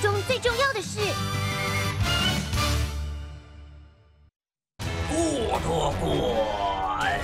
[0.00, 0.98] 中最重要的事。
[5.08, 7.20] 不多管，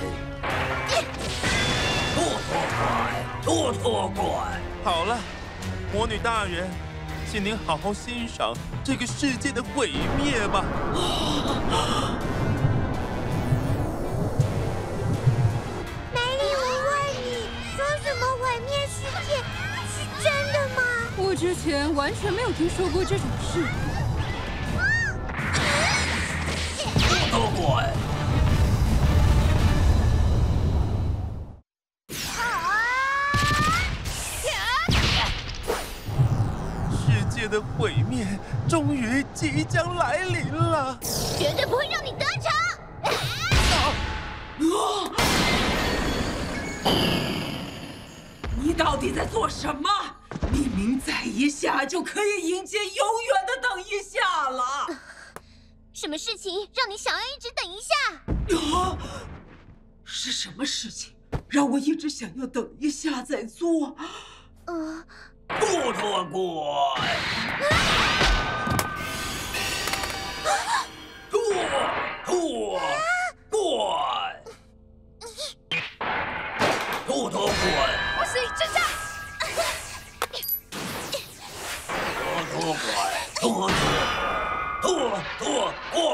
[2.15, 2.83] 不多管，
[3.43, 4.61] 不多管。
[4.85, 5.19] 好了，
[5.93, 6.69] 魔女大人，
[7.31, 10.65] 请您好好欣赏这个世界的毁灭吧。
[21.37, 23.63] 之前完全没有听说过这种事。
[26.97, 27.93] 不托管。
[36.91, 38.27] 世界的毁灭
[38.67, 40.99] 终于即将来临了，
[41.39, 42.51] 绝对不会让你得逞！
[48.59, 49.89] 你到底在做什么？
[50.77, 54.87] 明明再一下就可以迎接永远的等一下了。
[55.95, 58.77] 什么事情让你想要一直等一下？
[58.77, 58.99] 啊！
[60.05, 61.15] 是什么事情
[61.49, 63.97] 让我一直想要等一下再做？
[64.67, 65.03] 呃，
[65.49, 67.36] 不托管。
[83.53, 83.73] 管。
[84.83, 86.05] 托托托管。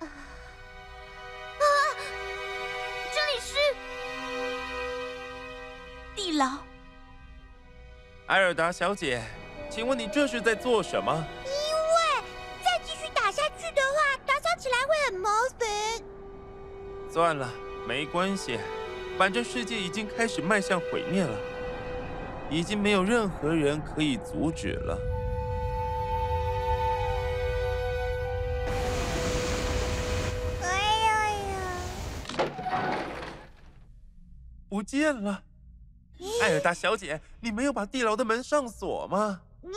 [0.00, 1.64] 啊！
[3.12, 3.54] 这里是
[6.14, 6.58] 地牢。
[8.26, 9.22] 艾尔达小姐，
[9.68, 11.12] 请问你这是在做什么？
[11.44, 12.22] 因为
[12.64, 15.68] 再继续打下去的话，打扫起来会很麻烦。
[17.12, 17.52] 算了，
[17.86, 18.58] 没关系，
[19.18, 21.38] 反正世界已经开始迈向毁灭了，
[22.52, 24.98] 已经没有任何人可以阻止了。
[30.60, 30.68] 哎
[31.06, 32.44] 呀呀！
[34.68, 35.42] 不见了，
[36.42, 39.40] 艾尔达小姐，你没有把地牢的门上锁吗？
[39.62, 39.72] 你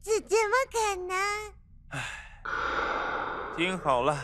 [0.00, 1.14] 这怎么可能？
[1.90, 2.00] 唉，
[3.58, 4.16] 听好了，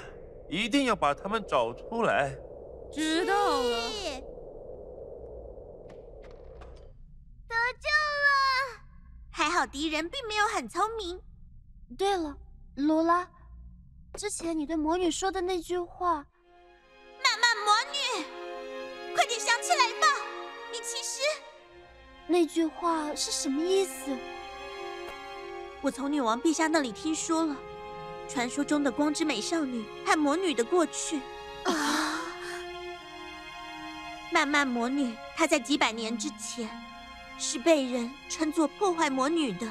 [0.49, 2.35] 一定要把他们找出来。
[2.91, 3.91] 知道了。
[7.49, 7.89] 得救
[8.25, 8.29] 了！
[9.67, 11.21] 敌人并没有很聪明。
[11.97, 12.37] 对了，
[12.77, 13.29] 罗拉，
[14.15, 16.25] 之前你对魔女说的那句话，
[17.23, 18.25] 漫漫魔女，
[19.15, 20.07] 快点想起来吧！
[20.73, 21.21] 你其实……
[22.27, 24.17] 那句话是什么意思？
[25.81, 27.57] 我从女王陛下那里听说了，
[28.29, 31.21] 传说中的光之美少女和魔女的过去。
[31.65, 32.23] 啊！
[34.33, 36.69] 漫漫魔女，她在几百年之前
[37.39, 39.67] 是被人称作破坏魔女的。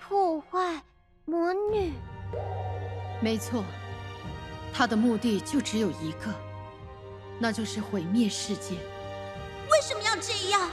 [0.00, 0.82] 破坏
[1.24, 1.92] 魔女？
[3.20, 3.64] 没错，
[4.72, 6.34] 她的目的就只有一个，
[7.38, 8.76] 那就是毁灭世界。
[9.70, 10.68] 为什么要这样？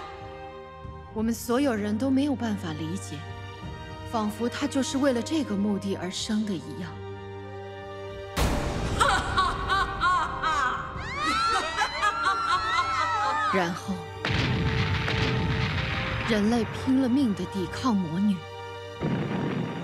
[1.13, 3.18] 我们所有人都没有办法理解，
[4.12, 6.92] 仿佛她就是为了这个目的而生的一样。
[13.54, 13.94] 然后，
[16.29, 18.35] 人类拼了命的抵抗魔女，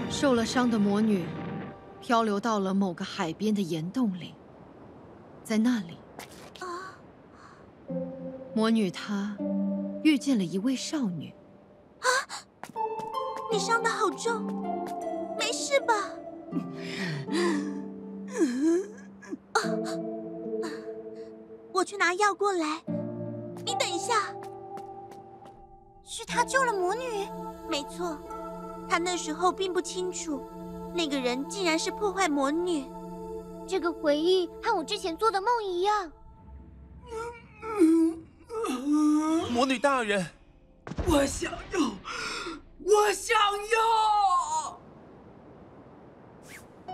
[0.10, 1.26] 受了伤的魔女
[2.02, 4.36] 漂流到了某个海边的岩洞里，
[5.42, 5.98] 在那里，
[6.60, 7.00] 啊
[8.54, 9.38] 魔女她
[10.04, 11.34] 遇见了一位少女。
[12.00, 12.08] 啊！
[13.50, 14.44] 你伤的好重，
[15.40, 15.94] 没事吧？
[19.54, 19.62] 啊！
[21.72, 22.84] 我去拿药过来。
[23.66, 24.36] 你等一下，
[26.06, 27.28] 是他救了魔女？
[27.70, 28.18] 没错，
[28.90, 30.46] 他那时候并不清楚，
[30.94, 32.90] 那个人竟然是破坏魔女。
[33.66, 36.12] 这个回忆和我之前做的梦一样。
[39.50, 40.26] 魔女大人，
[41.08, 41.80] 我想要，
[42.84, 43.38] 我想
[43.72, 44.80] 要。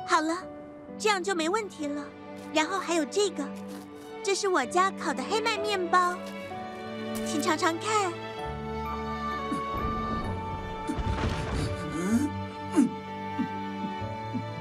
[0.07, 0.37] 好了，
[0.97, 2.05] 这样就没问题了。
[2.53, 3.43] 然后还有这个，
[4.23, 6.15] 这是我家烤的黑麦面包。
[7.25, 8.11] 请尝尝看。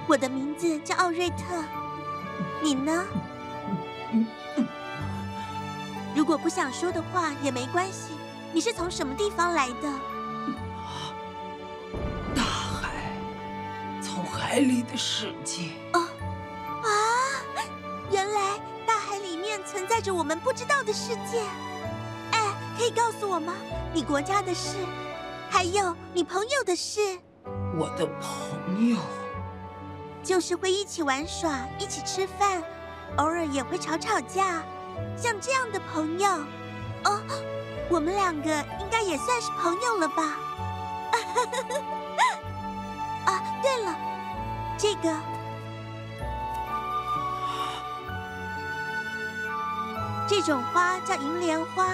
[0.08, 1.62] 我的名字叫奥瑞特，
[2.62, 3.04] 你呢？
[6.14, 8.14] 如果不想说的话也没关系。
[8.50, 9.92] 你是从什么地方来的？
[12.34, 13.12] 大海，
[14.02, 15.72] 从海里的世界。
[15.92, 16.00] 哦，
[16.82, 16.88] 啊！
[18.10, 21.42] 原来大海里面存在着我们不知道的世界。
[22.32, 22.40] 哎
[22.78, 23.52] 可以告诉我吗？
[23.92, 24.74] 你国家的事，
[25.50, 27.00] 还有你朋友的事。
[27.78, 28.96] 我的朋友，
[30.22, 32.62] 就是会一起玩耍，一起吃饭，
[33.16, 34.62] 偶尔也会吵吵架，
[35.16, 36.28] 像这样的朋友。
[37.04, 37.22] 哦，
[37.88, 38.50] 我们两个
[38.80, 40.36] 应该也算是朋友了吧？
[43.24, 43.96] 啊，对了，
[44.76, 45.16] 这个，
[50.28, 51.86] 这种花叫银莲花，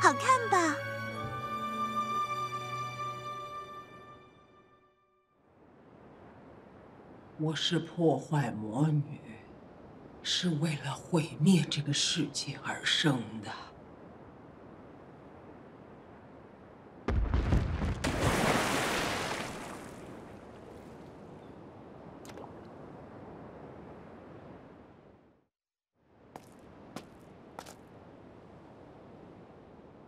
[0.00, 0.74] 好看吧？
[7.42, 9.18] 我是破坏魔女，
[10.22, 13.50] 是为了毁灭这个世界而生的。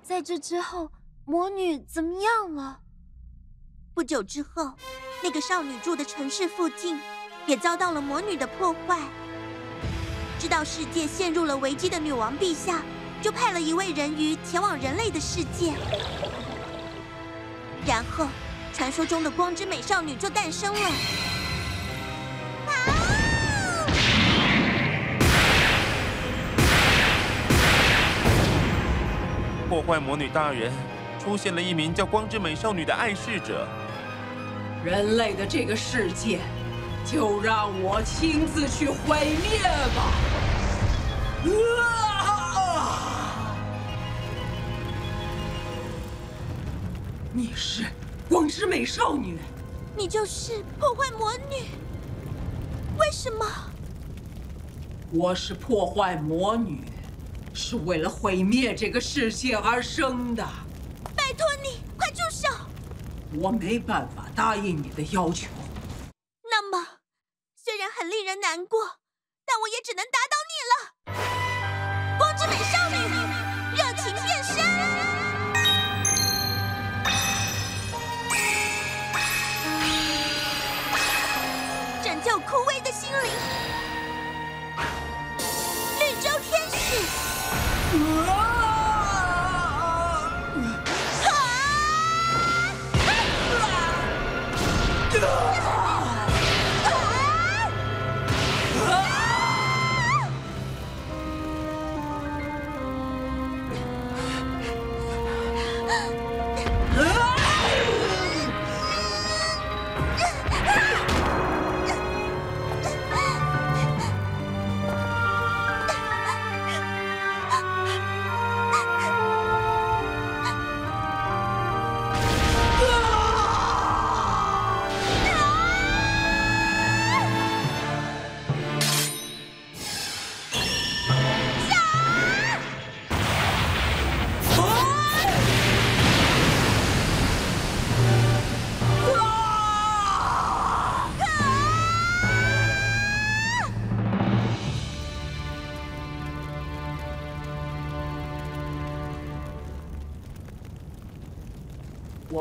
[0.03, 0.93] 在这之后，
[1.25, 2.83] 魔女怎么样了？
[3.95, 4.75] 不久之后，
[5.23, 7.01] 那个少女住的城市附近。
[7.47, 8.99] 也遭到了魔女的破坏。
[10.39, 12.83] 知道世界陷入了危机的女王陛下，
[13.21, 15.73] 就派了一位人鱼前往人类的世界。
[17.87, 18.27] 然后，
[18.73, 20.91] 传说中的光之美少女就诞生了。
[29.69, 30.71] 破坏魔女大人，
[31.23, 33.67] 出现了一名叫光之美少女的爱事者。
[34.85, 36.41] 人类的这个世界。
[37.05, 39.61] 就让我亲自去毁灭
[39.95, 40.03] 吧！
[41.81, 43.57] 啊！
[47.33, 47.85] 你是
[48.29, 49.39] 光之美少女，
[49.97, 51.67] 你就是破坏魔女。
[52.99, 53.45] 为什么？
[55.13, 56.85] 我是破坏魔女，
[57.53, 60.43] 是为了毁灭这个世界而生的。
[61.17, 62.49] 拜托你，快住手！
[63.35, 65.49] 我没办法答应你的要求。
[67.95, 69.02] 很令人难过，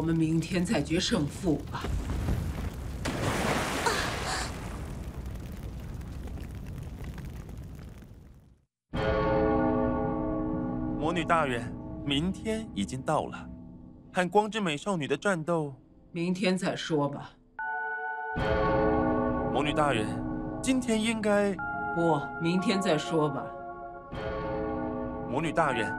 [0.01, 1.83] 我们明天再决胜负吧。
[10.99, 11.71] 魔女大人，
[12.03, 13.47] 明天已经到了，
[14.11, 15.71] 和光之美少女的战斗，
[16.11, 17.29] 明天再说吧。
[19.53, 20.07] 魔女大人，
[20.63, 21.55] 今天应该……
[21.93, 23.45] 不，明天再说吧。
[25.29, 25.95] 魔女大人，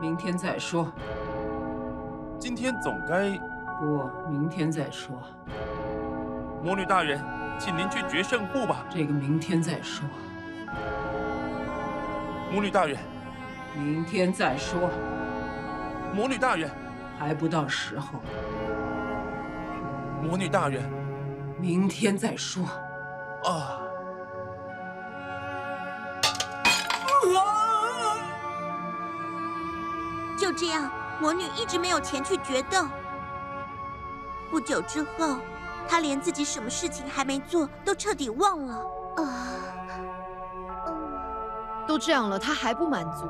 [0.00, 0.92] 明天再说。
[2.40, 3.38] 今天总该……
[3.78, 5.22] 不，明天再说。
[6.64, 7.22] 魔女大人，
[7.58, 8.84] 请您去决胜负吧。
[8.88, 10.08] 这个明天再说。
[12.50, 12.96] 魔女大人，
[13.74, 14.88] 明天再说。
[16.14, 16.70] 魔女大人，
[17.18, 18.20] 还不到时候。
[20.22, 20.82] 魔女大人，
[21.58, 22.64] 明天再说。
[23.44, 23.80] 啊！
[30.38, 30.90] 就这样。
[31.20, 32.86] 魔女一直没有前去决斗。
[34.50, 35.36] 不久之后，
[35.86, 38.74] 她连自己什么事情还没做都彻底忘了。
[39.16, 39.52] 啊，
[41.86, 43.28] 都这样了，她还不满足，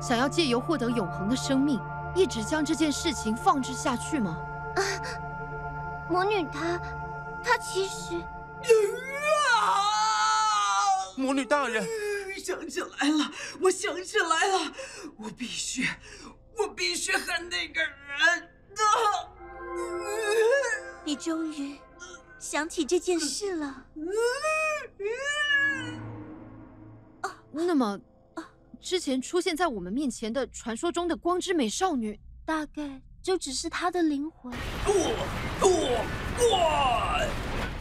[0.00, 1.80] 想要借由获得永恒的生命，
[2.14, 4.38] 一直将这件事情放置下去吗？
[4.76, 4.80] 啊，
[6.08, 6.80] 魔女她，
[7.42, 8.14] 她其实……
[9.58, 9.82] 啊！
[11.16, 11.84] 魔女大人，
[12.42, 13.30] 想起来了，
[13.60, 14.72] 我想起来了，
[15.18, 15.88] 我必须。
[16.58, 17.90] 我必须恨那个人。
[18.76, 18.82] 啊
[21.04, 21.76] 你终于
[22.38, 23.86] 想起这件事了。
[27.50, 27.98] 那么，
[28.80, 34.52] 之前出现在我们面前的传说中的光之美少女，大概就只是她的灵魂。
[34.84, 34.94] 拓
[35.60, 35.70] 拓
[36.38, 37.28] 怪！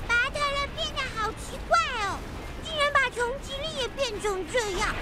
[0.08, 2.20] 巴特人变得好奇怪哦，
[2.64, 4.96] 竟然把穷吉利也变成这样。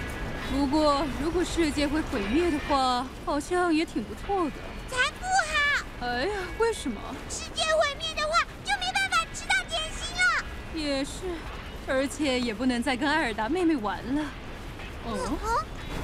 [0.52, 4.52] 不过，如果世界会毁灭的话，好像也挺不错的。
[4.90, 6.08] 才不好！
[6.08, 7.00] 哎呀，为什么？
[7.30, 10.44] 世界毁灭的话，就没办法吃到点心了。
[10.74, 11.12] 也是，
[11.88, 14.26] 而且也不能再跟艾尔达妹妹玩了。
[15.06, 15.38] 哦，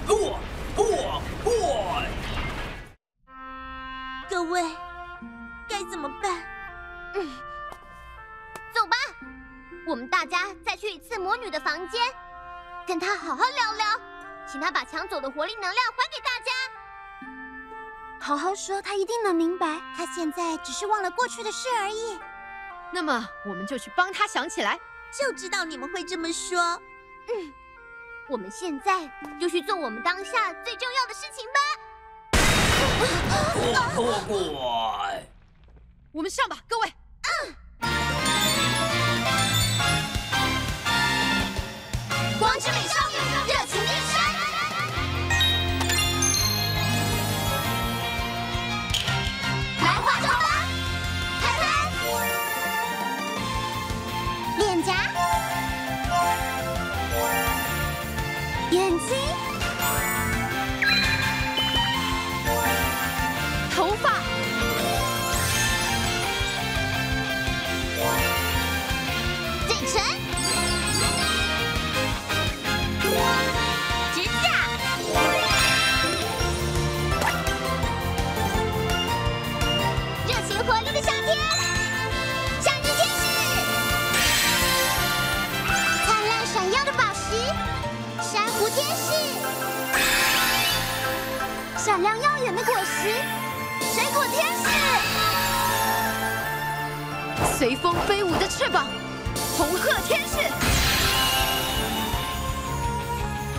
[0.05, 0.39] 拓
[0.75, 2.07] 拓怪！
[4.29, 4.61] 各位，
[5.67, 6.43] 该怎么办？
[7.15, 7.27] 嗯，
[8.73, 8.95] 走吧，
[9.87, 12.01] 我们大家再去一次魔女的房间，
[12.85, 13.85] 跟她好好聊聊，
[14.51, 16.51] 请他把抢走的活力能量还给大家。
[18.19, 19.81] 好好说，他一定能明白。
[19.95, 22.19] 他现在只是忘了过去的事而已。
[22.91, 24.79] 那么，我们就去帮他想起来。
[25.11, 26.59] 就知道你们会这么说。
[27.29, 27.53] 嗯。
[28.27, 29.07] 我们现在
[29.39, 31.59] 就去做我们当下最重要的事情吧。
[36.11, 36.91] 我们上吧，各位。
[37.23, 37.55] 嗯。
[42.39, 42.84] 光之美
[92.05, 93.09] 亮耀眼的果实，
[93.95, 94.65] 水果天使，
[97.57, 98.85] 随风飞舞的翅膀，
[99.57, 100.37] 红鹤天使，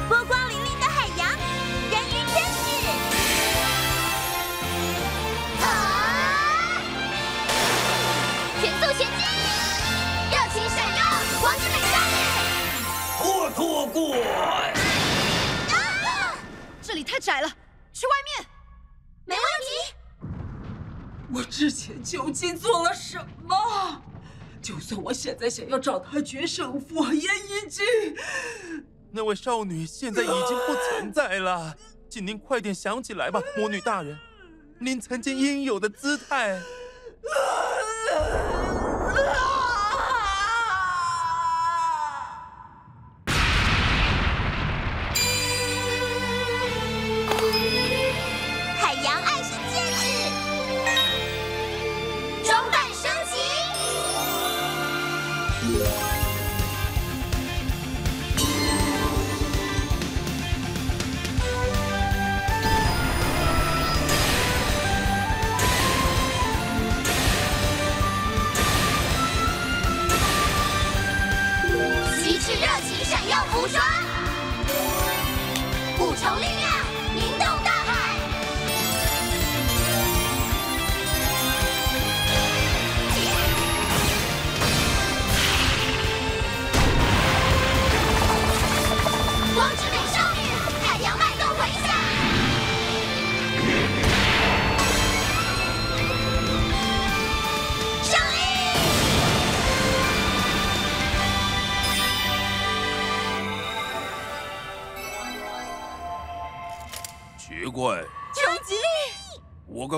[0.09, 1.29] 波光粼粼的海洋，
[1.91, 2.87] 人鱼天使，
[5.65, 5.67] 啊！
[8.61, 9.26] 全速前进，
[10.31, 11.03] 热情闪耀，
[11.41, 12.15] 光之美少女，
[13.19, 14.15] 脱脱过。
[15.73, 15.75] 啊！
[16.81, 17.49] 这里太窄了，
[17.93, 18.47] 去外面。
[19.29, 19.69] 没问题。
[21.37, 24.02] 我之前究竟做了什么？
[24.62, 27.85] 就算我现在想要找他决胜负，也已经……
[29.11, 31.76] 那位少女现在已经不存在了，
[32.09, 34.19] 请您快点想起来吧，魔女大人，
[34.78, 36.55] 您曾经应有的姿态。
[36.55, 37.28] 我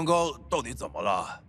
[0.08, 1.40] 刚到底怎么了？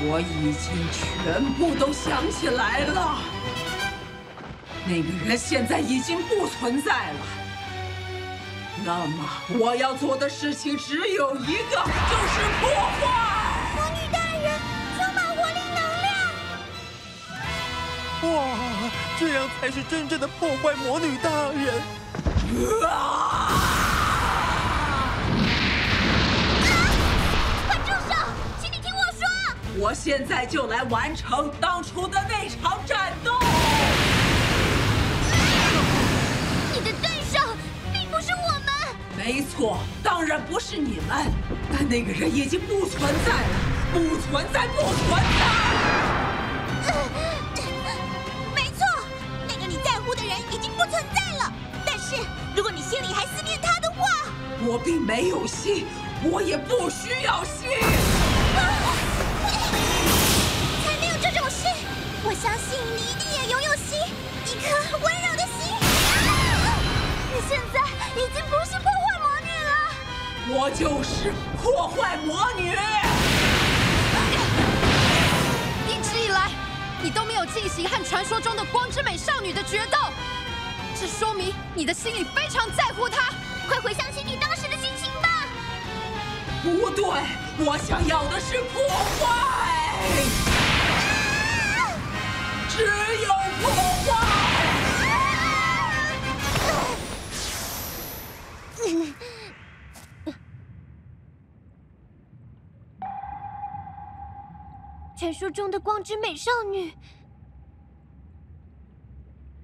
[0.00, 3.18] 我已经全部都想起来了，
[4.86, 7.20] 那个人现在已经不存在了。
[8.82, 13.37] 那么我要做的事情只有一个，就是破坏。
[18.28, 21.82] 哇，这样才是真正的破坏魔女大人！
[22.86, 23.52] 啊！
[27.66, 28.14] 快住手！
[28.60, 29.22] 请你听我说！
[29.78, 33.32] 我现在就来完成当初的那场战斗。
[36.72, 37.38] 你的对手
[37.92, 38.68] 并不是我们。
[39.16, 41.32] 没错，当然不是你们。
[41.72, 43.40] 但那个人已经不存在了，
[43.92, 45.46] 不存在，不存在。
[46.86, 47.18] 没
[54.68, 55.86] 我并没有心，
[56.22, 57.70] 我也不需要心。
[60.84, 61.64] 才没有这种事！
[62.22, 63.96] 我相信你一定也拥有心，
[64.44, 65.72] 一颗温柔的心。
[67.32, 67.80] 你现在
[68.14, 69.72] 已经不是破坏魔女了，
[70.60, 72.76] 我就是破坏魔女。
[75.88, 76.50] 一直以来，
[77.00, 79.96] 你都没有进行和传说中的光之美少女的决斗，
[81.00, 83.32] 这说明你的心里非常在乎她。
[83.68, 85.28] 快回想起你当时的心情吧。
[86.62, 87.04] 不对，
[87.66, 88.82] 我想要的是破
[89.20, 89.28] 坏，
[92.70, 92.82] 只
[93.22, 93.28] 有
[93.60, 93.70] 破
[94.04, 94.08] 坏。
[105.18, 106.94] 传说中的光之美少女，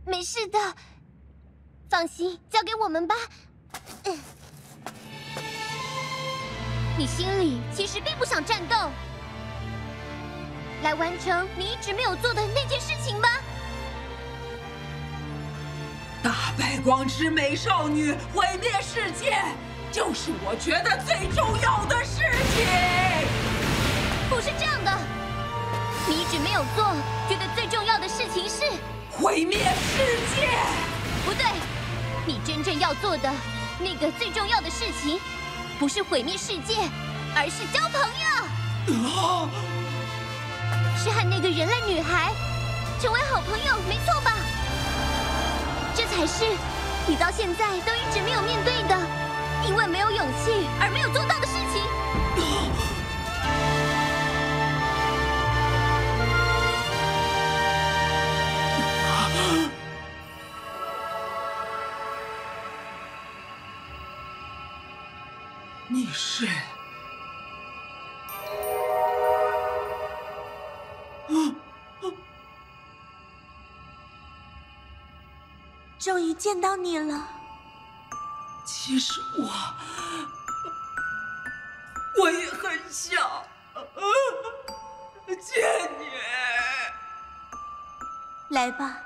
[0.04, 0.58] 没事的，
[1.88, 3.14] 放心，交给我们吧。
[4.04, 4.18] 嗯，
[6.96, 8.76] 你心里其实并不想战斗，
[10.82, 13.28] 来完成你一直没有做的那件事情吧。
[16.22, 19.38] 打败光之美少女，毁灭世界，
[19.92, 22.22] 就是我觉得最重要的事
[22.54, 22.64] 情。
[24.30, 24.98] 不是这样的，
[26.08, 26.84] 你一直没有做，
[27.28, 28.62] 觉得最重要的事情是
[29.12, 30.48] 毁灭世界。
[31.26, 31.44] 不对，
[32.26, 33.30] 你真正要做的
[33.84, 35.20] 那个最重要的事情，
[35.78, 36.74] 不是毁灭世界，
[37.36, 39.48] 而是交朋友。
[40.96, 42.32] 是和那个人类女孩
[42.98, 44.32] 成为好朋友，没错吧？
[45.94, 46.46] 这才是
[47.06, 48.98] 你到现在都一直没有面对的，
[49.68, 51.38] 因为没有勇气而没有做到
[76.14, 77.28] 终于见到你了。
[78.64, 79.50] 其实我，
[82.20, 83.20] 我也很想
[85.26, 86.06] 见你。
[88.50, 88.96] 来吧，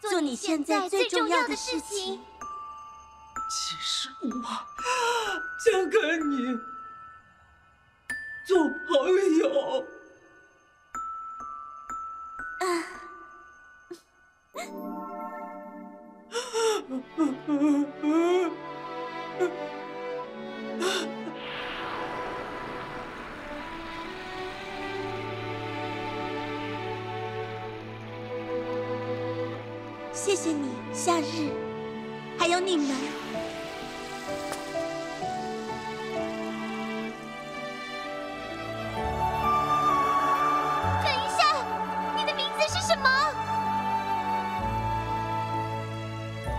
[0.00, 2.24] 做你现在最重要的事情。
[3.50, 4.30] 其实我
[5.62, 6.58] 想跟你
[8.46, 9.84] 做朋友。
[12.60, 12.64] 啊。
[30.12, 31.50] 谢谢你，夏日，
[32.38, 33.23] 还有你们。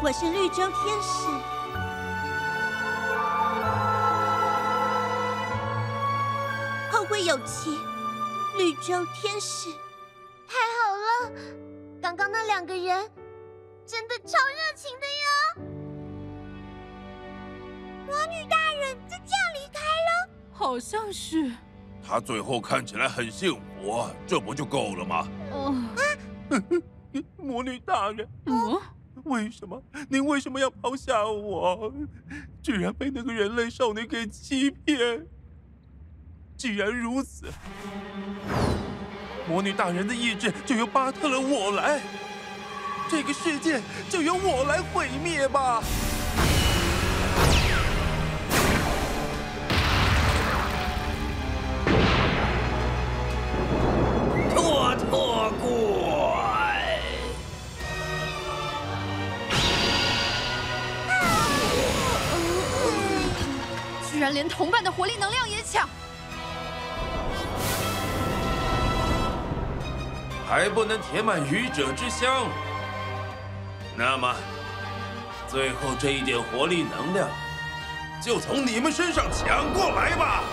[0.06, 1.28] 我是绿洲天使。
[6.92, 7.80] 后会有期，
[8.56, 9.72] 绿洲天使。
[10.48, 11.32] 太好了，
[12.00, 13.10] 刚刚那两个人
[13.84, 15.66] 真的超热情的呀！
[18.06, 20.30] 魔女大人就这样离开了？
[20.52, 21.52] 好像是。
[22.08, 25.28] 他最后看起来很幸福，这不就够了吗？
[25.52, 25.74] 哦，
[27.38, 28.80] 魔女大人，嗯，
[29.26, 31.92] 为什么您为什么要抛下我？
[32.62, 35.26] 居然被那个人类少女给欺骗！
[36.58, 37.48] 既然如此，
[39.48, 42.02] 魔女大人的意志就由巴特勒我来，
[43.10, 45.84] 这个世界就由我来毁灭吧！
[64.48, 65.88] 同伴的活力能量也抢！
[70.48, 72.48] 还不能填满愚者之乡，
[73.96, 74.34] 那么
[75.48, 77.28] 最后这一点活力能量
[78.22, 80.44] 就从你们身上抢过来吧！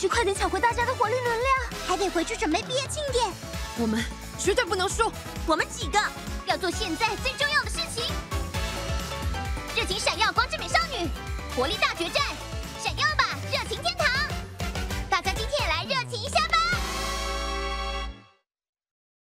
[0.00, 1.46] 须快点抢回大家的活力能量，
[1.86, 3.30] 还得回去准备毕业庆典。
[3.76, 4.02] 我们
[4.38, 5.12] 绝对不能输！
[5.46, 6.00] 我们几个
[6.46, 8.02] 要做现在最重要的事情。
[9.76, 11.06] 热情闪耀光之美少女，
[11.54, 12.22] 活力大决战！